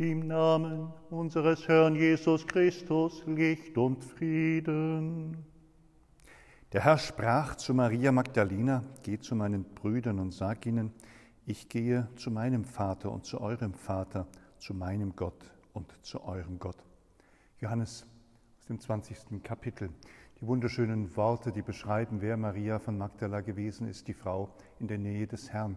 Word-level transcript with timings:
Im 0.00 0.28
Namen 0.28 0.92
unseres 1.10 1.66
Herrn 1.66 1.96
Jesus 1.96 2.46
Christus 2.46 3.24
Licht 3.26 3.76
und 3.76 4.04
Frieden. 4.04 5.44
Der 6.72 6.84
Herr 6.84 6.98
sprach 6.98 7.56
zu 7.56 7.74
Maria 7.74 8.12
Magdalena, 8.12 8.84
Geh 9.02 9.18
zu 9.18 9.34
meinen 9.34 9.64
Brüdern 9.64 10.20
und 10.20 10.30
sag 10.30 10.66
ihnen, 10.66 10.92
ich 11.46 11.68
gehe 11.68 12.06
zu 12.14 12.30
meinem 12.30 12.64
Vater 12.64 13.10
und 13.10 13.24
zu 13.24 13.40
eurem 13.40 13.74
Vater, 13.74 14.28
zu 14.60 14.72
meinem 14.72 15.16
Gott 15.16 15.50
und 15.72 15.92
zu 16.02 16.22
eurem 16.22 16.60
Gott. 16.60 16.78
Johannes 17.60 18.06
aus 18.60 18.66
dem 18.66 18.78
20. 18.78 19.42
Kapitel. 19.42 19.90
Die 20.40 20.46
wunderschönen 20.46 21.16
Worte, 21.16 21.50
die 21.50 21.62
beschreiben, 21.62 22.20
wer 22.20 22.36
Maria 22.36 22.78
von 22.78 22.96
Magdala 22.96 23.40
gewesen 23.40 23.88
ist, 23.88 24.06
die 24.06 24.14
Frau 24.14 24.54
in 24.78 24.86
der 24.86 24.98
Nähe 24.98 25.26
des 25.26 25.50
Herrn. 25.52 25.76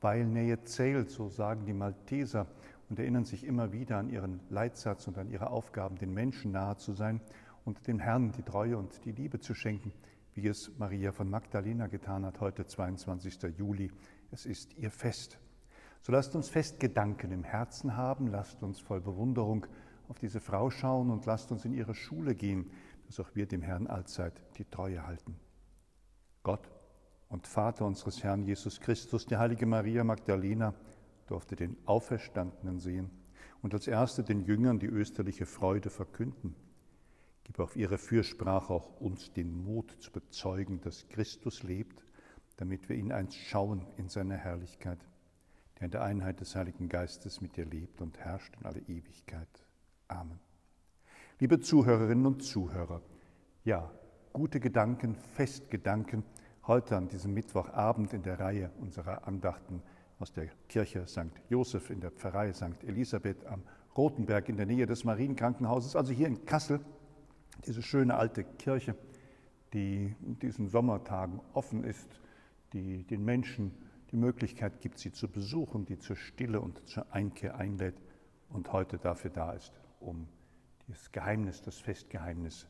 Weil 0.00 0.24
Nähe 0.24 0.62
zählt, 0.62 1.10
so 1.10 1.28
sagen 1.30 1.64
die 1.64 1.72
Malteser 1.72 2.46
und 2.88 2.98
erinnern 2.98 3.24
sich 3.24 3.44
immer 3.44 3.72
wieder 3.72 3.98
an 3.98 4.08
ihren 4.08 4.40
Leitsatz 4.48 5.08
und 5.08 5.18
an 5.18 5.28
ihre 5.28 5.50
Aufgaben, 5.50 5.96
den 5.96 6.12
Menschen 6.12 6.52
nahe 6.52 6.76
zu 6.76 6.92
sein 6.92 7.20
und 7.64 7.86
dem 7.86 7.98
Herrn 7.98 8.32
die 8.32 8.42
Treue 8.42 8.78
und 8.78 9.04
die 9.04 9.12
Liebe 9.12 9.40
zu 9.40 9.54
schenken, 9.54 9.92
wie 10.34 10.46
es 10.46 10.70
Maria 10.78 11.12
von 11.12 11.28
Magdalena 11.28 11.86
getan 11.86 12.24
hat, 12.24 12.40
heute 12.40 12.66
22. 12.66 13.56
Juli. 13.56 13.90
Es 14.30 14.46
ist 14.46 14.74
ihr 14.74 14.90
Fest. 14.90 15.38
So 16.02 16.12
lasst 16.12 16.36
uns 16.36 16.48
Festgedanken 16.48 17.32
im 17.32 17.42
Herzen 17.42 17.96
haben, 17.96 18.28
lasst 18.28 18.62
uns 18.62 18.78
voll 18.80 19.00
Bewunderung 19.00 19.66
auf 20.08 20.18
diese 20.18 20.40
Frau 20.40 20.70
schauen 20.70 21.10
und 21.10 21.26
lasst 21.26 21.50
uns 21.50 21.64
in 21.64 21.72
ihre 21.72 21.94
Schule 21.94 22.34
gehen, 22.34 22.70
dass 23.06 23.18
auch 23.18 23.34
wir 23.34 23.46
dem 23.46 23.62
Herrn 23.62 23.86
allzeit 23.86 24.40
die 24.56 24.64
Treue 24.64 25.04
halten. 25.04 25.36
Gott 26.42 26.70
und 27.28 27.46
Vater 27.48 27.84
unseres 27.86 28.22
Herrn 28.22 28.42
Jesus 28.42 28.78
Christus, 28.78 29.26
die 29.26 29.36
heilige 29.36 29.66
Maria 29.66 30.04
Magdalena, 30.04 30.74
durfte 31.26 31.56
den 31.56 31.76
Auferstandenen 31.86 32.78
sehen 32.78 33.10
und 33.62 33.74
als 33.74 33.86
erste 33.86 34.22
den 34.22 34.44
Jüngern 34.44 34.78
die 34.78 34.86
österliche 34.86 35.46
Freude 35.46 35.90
verkünden. 35.90 36.54
Gib 37.44 37.60
auf 37.60 37.76
ihre 37.76 37.98
Fürsprache 37.98 38.72
auch 38.72 39.00
uns 39.00 39.32
den 39.32 39.64
Mut 39.64 39.90
zu 40.00 40.10
bezeugen, 40.10 40.80
dass 40.80 41.08
Christus 41.08 41.62
lebt, 41.62 42.04
damit 42.56 42.88
wir 42.88 42.96
ihn 42.96 43.12
einst 43.12 43.36
schauen 43.36 43.86
in 43.96 44.08
seiner 44.08 44.36
Herrlichkeit, 44.36 44.98
der 45.78 45.86
in 45.86 45.90
der 45.90 46.02
Einheit 46.02 46.40
des 46.40 46.56
Heiligen 46.56 46.88
Geistes 46.88 47.40
mit 47.40 47.56
dir 47.56 47.64
lebt 47.64 48.00
und 48.00 48.18
herrscht 48.18 48.54
in 48.58 48.66
alle 48.66 48.80
Ewigkeit. 48.80 49.48
Amen. 50.08 50.40
Liebe 51.38 51.60
Zuhörerinnen 51.60 52.26
und 52.26 52.42
Zuhörer, 52.42 53.02
ja, 53.64 53.90
gute 54.32 54.58
Gedanken, 54.58 55.16
Festgedanken, 55.34 56.24
heute 56.66 56.96
an 56.96 57.08
diesem 57.08 57.34
Mittwochabend 57.34 58.12
in 58.12 58.22
der 58.22 58.40
Reihe 58.40 58.70
unserer 58.80 59.26
Andachten 59.26 59.82
aus 60.18 60.32
der 60.32 60.48
Kirche 60.68 61.06
St. 61.06 61.30
Josef 61.48 61.90
in 61.90 62.00
der 62.00 62.10
Pfarrei 62.10 62.52
St. 62.52 62.82
Elisabeth 62.84 63.44
am 63.46 63.62
Rotenberg 63.96 64.48
in 64.48 64.56
der 64.56 64.66
Nähe 64.66 64.86
des 64.86 65.04
Marienkrankenhauses, 65.04 65.96
also 65.96 66.12
hier 66.12 66.26
in 66.26 66.44
Kassel, 66.44 66.80
diese 67.66 67.82
schöne 67.82 68.16
alte 68.16 68.44
Kirche, 68.44 68.94
die 69.72 70.14
in 70.22 70.38
diesen 70.38 70.68
Sommertagen 70.68 71.40
offen 71.52 71.84
ist, 71.84 72.08
die 72.72 73.04
den 73.04 73.24
Menschen 73.24 73.72
die 74.10 74.16
Möglichkeit 74.16 74.80
gibt, 74.80 74.98
sie 74.98 75.12
zu 75.12 75.28
besuchen, 75.28 75.84
die 75.84 75.98
zur 75.98 76.16
Stille 76.16 76.60
und 76.60 76.86
zur 76.88 77.12
Einkehr 77.12 77.56
einlädt 77.56 77.96
und 78.48 78.72
heute 78.72 78.98
dafür 78.98 79.30
da 79.30 79.52
ist, 79.52 79.72
um 80.00 80.28
das 80.88 81.10
Geheimnis, 81.10 81.62
das 81.62 81.78
Festgeheimnis 81.78 82.66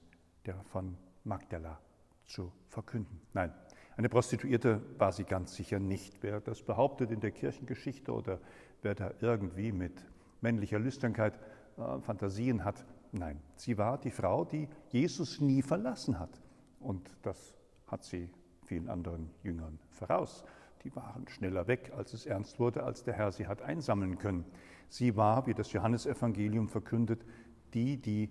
der 0.47 0.63
von 0.65 0.97
Magdala 1.25 1.81
zu 2.25 2.53
verkünden. 2.69 3.21
Nein, 3.35 3.53
eine 3.97 4.09
Prostituierte 4.11 4.83
war 4.99 5.13
sie 5.13 5.25
ganz 5.25 5.55
sicher 5.55 5.79
nicht. 5.79 6.23
Wer 6.23 6.41
das 6.41 6.63
behauptet 6.63 7.11
in 7.11 7.21
der 7.21 7.31
Kirchengeschichte 7.31 8.13
oder 8.13 8.41
wer 8.83 8.95
da 8.95 9.13
irgendwie 9.21 9.73
mit 9.73 10.05
männlicher 10.43 10.79
Lüsternkeit 10.79 11.39
äh, 11.79 12.01
Fantasien 12.01 12.65
hat, 12.65 12.85
nein, 13.13 13.41
sie 13.57 13.79
war 13.79 13.99
die 13.99 14.11
Frau, 14.11 14.45
die 14.45 14.69
Jesus 14.91 15.41
nie 15.41 15.63
verlassen 15.63 16.19
hat. 16.19 16.41
Und 16.79 17.09
das 17.23 17.55
hat 17.87 18.05
sie 18.05 18.29
vielen 18.67 18.91
anderen 18.91 19.31
Jüngern 19.43 19.79
voraus. 19.91 20.45
Die 20.85 20.95
waren 20.95 21.27
schneller 21.29 21.67
weg, 21.67 21.93
als 21.97 22.13
es 22.13 22.27
ernst 22.27 22.61
wurde, 22.61 22.83
als 22.83 23.03
der 23.03 23.15
Herr 23.15 23.33
sie 23.33 23.47
hat 23.47 23.63
einsammeln 23.63 24.19
können. 24.19 24.45
Sie 24.89 25.17
war, 25.17 25.47
wie 25.47 25.55
das 25.55 25.73
Johannesevangelium 25.73 26.69
verkündet, 26.69 27.25
die, 27.73 27.97
die 27.97 28.31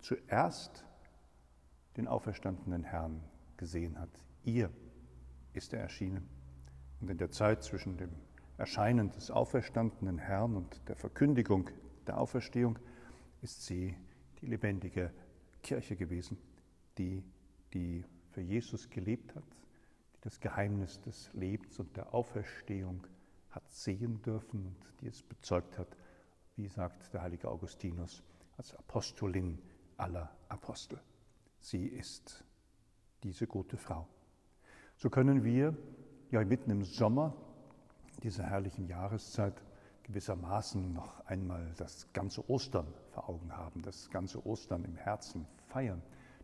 zuerst 0.00 0.84
den 1.96 2.06
auferstandenen 2.06 2.84
Herrn 2.84 3.22
gesehen 3.56 3.98
hat. 3.98 4.10
Ihr 4.44 4.70
ist 5.56 5.72
er 5.72 5.80
erschienen. 5.80 6.28
Und 7.00 7.10
in 7.10 7.18
der 7.18 7.30
Zeit 7.30 7.62
zwischen 7.62 7.96
dem 7.96 8.10
Erscheinen 8.58 9.10
des 9.12 9.30
auferstandenen 9.30 10.18
Herrn 10.18 10.56
und 10.56 10.88
der 10.88 10.96
Verkündigung 10.96 11.70
der 12.06 12.18
Auferstehung 12.18 12.78
ist 13.42 13.66
sie 13.66 13.96
die 14.40 14.46
lebendige 14.46 15.12
Kirche 15.62 15.96
gewesen, 15.96 16.38
die, 16.98 17.22
die 17.74 18.04
für 18.30 18.40
Jesus 18.40 18.88
gelebt 18.88 19.34
hat, 19.34 19.44
die 20.14 20.20
das 20.22 20.40
Geheimnis 20.40 21.00
des 21.00 21.30
Lebens 21.34 21.78
und 21.78 21.96
der 21.96 22.14
Auferstehung 22.14 23.06
hat 23.50 23.70
sehen 23.70 24.22
dürfen 24.22 24.66
und 24.66 25.00
die 25.00 25.08
es 25.08 25.22
bezeugt 25.22 25.78
hat, 25.78 25.96
wie 26.56 26.68
sagt 26.68 27.12
der 27.12 27.22
heilige 27.22 27.48
Augustinus, 27.48 28.22
als 28.56 28.74
Apostolin 28.74 29.58
aller 29.96 30.30
Apostel. 30.48 31.00
Sie 31.60 31.86
ist 31.86 32.44
diese 33.22 33.46
gute 33.46 33.76
Frau. 33.76 34.06
So 34.98 35.10
können 35.10 35.44
wir 35.44 35.76
ja 36.30 36.42
mitten 36.42 36.70
im 36.70 36.82
Sommer 36.84 37.34
dieser 38.22 38.44
herrlichen 38.44 38.88
Jahreszeit 38.88 39.62
gewissermaßen 40.04 40.94
noch 40.94 41.20
einmal 41.26 41.74
das 41.76 42.10
ganze 42.14 42.48
Ostern 42.48 42.86
vor 43.10 43.28
Augen 43.28 43.54
haben, 43.54 43.82
das 43.82 44.08
ganze 44.10 44.44
Ostern 44.46 44.84
im 44.84 44.96
Herzen 44.96 45.46
feiern, 45.66 46.00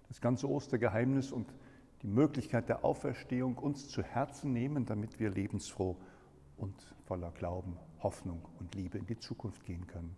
das 0.08 0.20
ganze 0.20 0.50
Ostergeheimnis 0.50 1.32
und 1.32 1.54
die 2.02 2.08
Möglichkeit 2.08 2.68
der 2.68 2.84
Auferstehung 2.84 3.56
uns 3.56 3.88
zu 3.88 4.02
Herzen 4.02 4.52
nehmen, 4.52 4.84
damit 4.84 5.18
wir 5.18 5.30
lebensfroh 5.30 5.96
und 6.58 6.74
voller 7.06 7.30
Glauben, 7.30 7.78
Hoffnung 8.02 8.42
und 8.58 8.74
Liebe 8.74 8.98
in 8.98 9.06
die 9.06 9.18
Zukunft 9.18 9.64
gehen 9.64 9.86
können. 9.86 10.14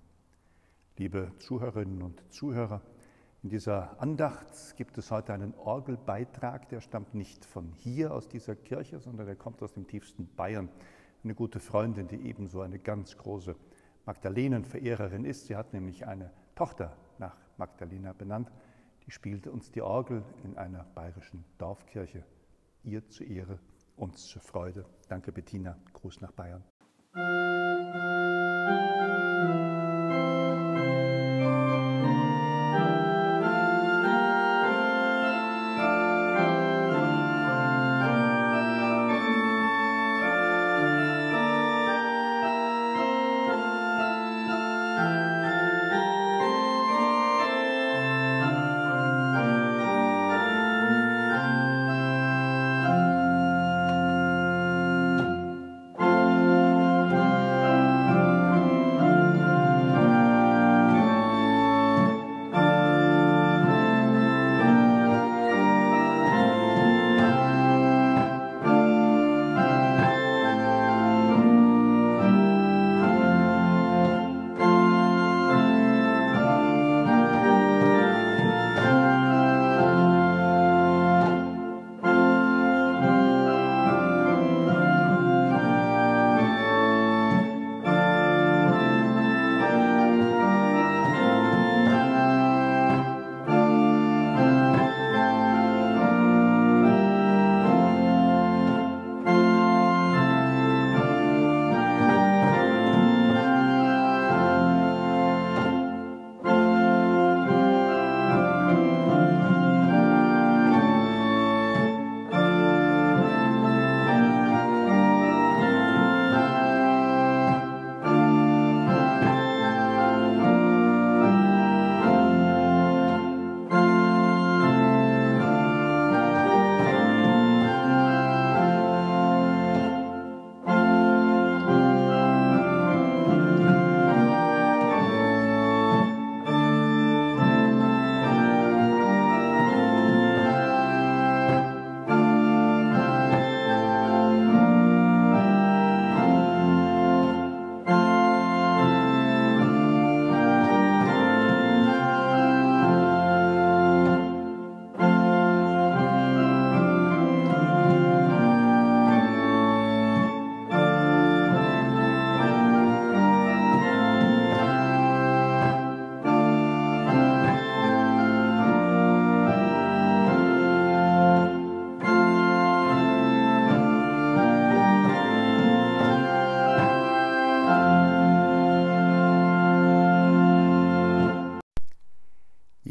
Liebe 0.97 1.31
Zuhörerinnen 1.39 2.03
und 2.03 2.21
Zuhörer, 2.33 2.81
in 3.45 3.51
dieser 3.51 4.01
Andacht 4.01 4.75
gibt 4.79 4.97
es 4.97 5.11
heute 5.11 5.35
einen 5.35 5.53
Orgelbeitrag, 5.55 6.67
der 6.71 6.81
stammt 6.81 7.13
nicht 7.15 7.45
von 7.45 7.73
hier 7.73 8.15
aus 8.15 8.27
dieser 8.27 8.57
Kirche, 8.57 8.99
sondern 9.01 9.27
der 9.27 9.37
kommt 9.37 9.63
aus 9.63 9.75
dem 9.75 9.87
tiefsten 9.87 10.35
Bayern. 10.35 10.71
Eine 11.23 11.35
gute 11.35 11.61
Freundin, 11.61 12.09
die 12.09 12.27
ebenso 12.27 12.63
eine 12.63 12.79
ganz 12.79 13.19
große 13.19 13.55
Magdalenenverehrerin 14.07 15.27
ist. 15.27 15.45
Sie 15.47 15.57
hat 15.57 15.75
nämlich 15.75 16.07
eine 16.07 16.31
Tochter 16.55 16.97
nach 17.19 17.37
Magdalena 17.59 18.15
benannt. 18.15 18.51
Die 19.07 19.11
spielte 19.11 19.53
uns 19.53 19.71
die 19.71 19.83
Orgel 19.83 20.25
in 20.43 20.57
einer 20.57 20.85
bayerischen 20.95 21.45
Dorfkirche. 21.59 22.25
Ihr 22.83 23.07
zu 23.11 23.25
Ehre, 23.25 23.59
uns 23.97 24.27
zur 24.27 24.41
Freude. 24.41 24.87
Danke, 25.11 25.33
Bettina. 25.33 25.77
Gruß 25.93 26.23
nach 26.23 26.33
Bayern. 26.33 26.65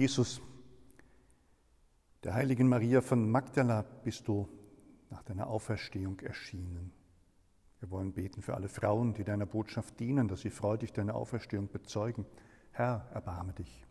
Jesus, 0.03 0.41
der 2.25 2.33
heiligen 2.33 2.67
Maria 2.67 2.99
von 2.99 3.31
Magdala 3.31 3.83
bist 4.03 4.27
du 4.27 4.49
nach 5.09 5.23
deiner 5.23 5.47
Auferstehung 5.47 6.19
erschienen. 6.19 6.91
Wir 7.79 7.89
wollen 7.89 8.11
beten 8.11 8.41
für 8.41 8.53
alle 8.53 8.67
Frauen, 8.67 9.13
die 9.13 9.23
deiner 9.23 9.45
Botschaft 9.45 9.97
dienen, 10.01 10.27
dass 10.27 10.41
sie 10.41 10.49
freudig 10.49 10.91
deine 10.91 11.13
Auferstehung 11.13 11.69
bezeugen. 11.69 12.25
Herr, 12.73 13.07
erbarme 13.13 13.53
dich. 13.53 13.85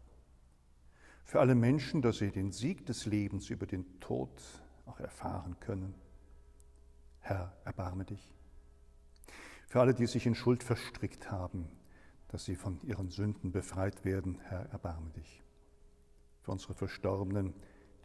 Für 1.25 1.41
alle 1.41 1.55
Menschen, 1.55 2.03
dass 2.03 2.19
sie 2.19 2.31
den 2.31 2.53
Sieg 2.53 2.85
des 2.85 3.07
Lebens 3.07 3.49
über 3.49 3.65
den 3.65 3.99
Tod 3.99 4.39
auch 4.85 5.01
erfahren 5.01 5.59
können. 5.61 5.95
Herr, 7.21 7.57
erbarme 7.65 8.05
dich. 8.05 8.35
Für 9.67 9.81
alle, 9.81 9.95
die 9.95 10.07
sich 10.07 10.27
in 10.27 10.35
Schuld 10.35 10.63
verstrickt 10.63 11.31
haben, 11.31 11.71
dass 12.29 12.45
sie 12.45 12.55
von 12.55 12.79
ihren 12.83 13.09
Sünden 13.09 13.51
befreit 13.51 14.05
werden, 14.05 14.39
Herr, 14.43 14.67
erbarme 14.73 15.09
dich 15.13 15.43
für 16.43 16.53
unsere 16.53 16.75
Verstorbenen, 16.75 17.55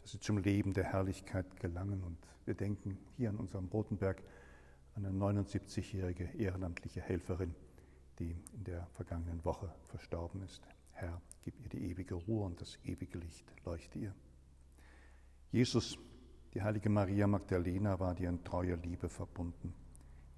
dass 0.00 0.12
sie 0.12 0.20
zum 0.20 0.38
Leben 0.38 0.72
der 0.72 0.84
Herrlichkeit 0.84 1.60
gelangen. 1.60 2.02
Und 2.02 2.18
wir 2.44 2.54
denken 2.54 2.98
hier 3.16 3.30
an 3.30 3.36
unserem 3.36 3.66
Rotenberg 3.66 4.22
an 4.94 5.04
eine 5.04 5.16
79-jährige 5.16 6.24
ehrenamtliche 6.36 7.00
Helferin, 7.00 7.54
die 8.18 8.36
in 8.52 8.64
der 8.64 8.86
vergangenen 8.94 9.44
Woche 9.44 9.72
verstorben 9.84 10.42
ist. 10.42 10.62
Herr, 10.92 11.20
gib 11.42 11.60
ihr 11.60 11.68
die 11.68 11.90
ewige 11.90 12.14
Ruhe 12.14 12.46
und 12.46 12.60
das 12.60 12.78
ewige 12.84 13.18
Licht 13.18 13.46
leuchte 13.64 13.98
ihr. 13.98 14.14
Jesus, 15.52 15.96
die 16.54 16.62
heilige 16.62 16.88
Maria 16.88 17.26
Magdalena 17.26 18.00
war 18.00 18.14
dir 18.14 18.28
in 18.28 18.42
treuer 18.42 18.76
Liebe 18.76 19.08
verbunden. 19.08 19.74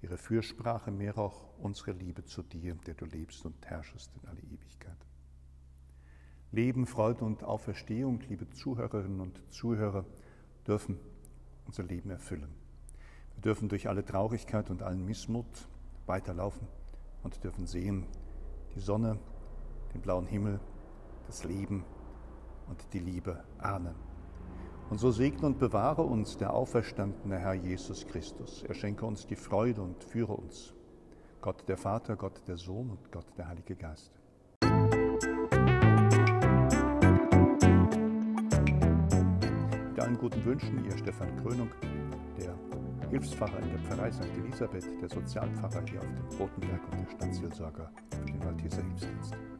Ihre 0.01 0.17
Fürsprache 0.17 0.91
mehr 0.91 1.17
auch 1.17 1.57
unsere 1.59 1.91
Liebe 1.91 2.23
zu 2.23 2.43
dir, 2.43 2.75
der 2.85 2.95
du 2.95 3.05
lebst 3.05 3.45
und 3.45 3.65
herrschest 3.65 4.11
in 4.21 4.29
alle 4.29 4.41
Ewigkeit. 4.41 4.97
Leben, 6.51 6.85
Freude 6.85 7.23
und 7.23 7.43
Auferstehung, 7.45 8.19
liebe 8.27 8.49
Zuhörerinnen 8.49 9.21
und 9.21 9.41
Zuhörer, 9.53 10.05
dürfen 10.67 10.99
unser 11.65 11.83
Leben 11.83 12.09
erfüllen. 12.09 12.53
Wir 13.35 13.41
dürfen 13.41 13.69
durch 13.69 13.87
alle 13.87 14.03
Traurigkeit 14.03 14.69
und 14.69 14.83
allen 14.83 15.05
Missmut 15.05 15.69
weiterlaufen 16.07 16.67
und 17.23 17.41
dürfen 17.43 17.65
sehen, 17.65 18.05
die 18.75 18.81
Sonne, 18.81 19.17
den 19.93 20.01
blauen 20.01 20.25
Himmel, 20.25 20.59
das 21.27 21.45
Leben 21.45 21.85
und 22.67 22.85
die 22.91 22.99
Liebe 22.99 23.43
ahnen. 23.57 23.95
Und 24.89 24.99
so 24.99 25.09
segne 25.09 25.47
und 25.47 25.57
bewahre 25.57 26.01
uns 26.01 26.37
der 26.37 26.53
auferstandene 26.53 27.39
Herr 27.39 27.53
Jesus 27.53 28.05
Christus. 28.05 28.63
Er 28.63 28.73
schenke 28.73 29.05
uns 29.05 29.25
die 29.25 29.37
Freude 29.37 29.81
und 29.81 30.03
führe 30.03 30.33
uns. 30.33 30.73
Gott 31.39 31.63
der 31.69 31.77
Vater, 31.77 32.17
Gott 32.17 32.41
der 32.45 32.57
Sohn 32.57 32.89
und 32.89 33.09
Gott 33.09 33.25
der 33.37 33.47
Heilige 33.47 33.77
Geist. 33.77 34.20
Allen 40.11 40.17
guten 40.17 40.43
Wünschen, 40.43 40.83
Ihr 40.83 40.97
Stefan 40.97 41.33
Krönung, 41.37 41.69
der 42.37 42.53
Hilfspfarrer 43.09 43.59
in 43.59 43.69
der 43.69 43.79
Pfarrei 43.79 44.11
St. 44.11 44.25
Elisabeth, 44.43 44.85
der 45.01 45.09
Sozialpfarrer 45.09 45.83
hier 45.89 45.99
auf 45.99 46.05
dem 46.05 46.37
Rotenberg 46.37 46.81
und 46.91 46.99
der 46.99 47.11
Stadtseelsorger 47.11 47.91
für 48.09 48.25
den 48.25 48.39
Malteser 48.39 48.83
Hilfsdienst. 48.83 49.50